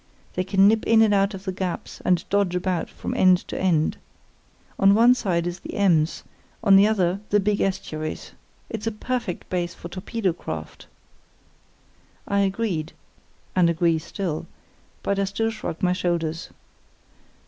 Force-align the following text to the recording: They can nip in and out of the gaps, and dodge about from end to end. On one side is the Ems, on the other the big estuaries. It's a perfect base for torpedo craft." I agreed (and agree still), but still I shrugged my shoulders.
They 0.33 0.43
can 0.43 0.67
nip 0.67 0.87
in 0.87 1.03
and 1.03 1.13
out 1.13 1.35
of 1.35 1.43
the 1.43 1.51
gaps, 1.51 2.01
and 2.03 2.27
dodge 2.31 2.55
about 2.55 2.89
from 2.89 3.13
end 3.13 3.37
to 3.49 3.55
end. 3.61 3.97
On 4.79 4.95
one 4.95 5.13
side 5.13 5.45
is 5.45 5.59
the 5.59 5.75
Ems, 5.75 6.23
on 6.63 6.75
the 6.75 6.87
other 6.87 7.19
the 7.29 7.39
big 7.39 7.61
estuaries. 7.61 8.31
It's 8.67 8.87
a 8.87 8.91
perfect 8.91 9.47
base 9.51 9.75
for 9.75 9.89
torpedo 9.89 10.33
craft." 10.33 10.87
I 12.27 12.39
agreed 12.39 12.93
(and 13.55 13.69
agree 13.69 13.99
still), 13.99 14.47
but 15.03 15.23
still 15.27 15.49
I 15.49 15.51
shrugged 15.51 15.83
my 15.83 15.93
shoulders. 15.93 16.49